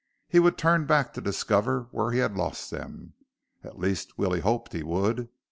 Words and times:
He 0.27 0.39
would 0.39 0.57
turn 0.57 0.87
back 0.87 1.13
to 1.13 1.21
discover 1.21 1.87
where 1.91 2.09
he 2.09 2.17
had 2.17 2.35
lost 2.35 2.71
them. 2.71 3.13
At 3.63 3.77
least, 3.77 4.17
Willie 4.17 4.39
hoped 4.39 4.73
he 4.73 4.81
would. 4.81 5.29